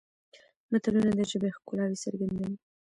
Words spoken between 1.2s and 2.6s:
ژبې ښکلاوې څرګندوي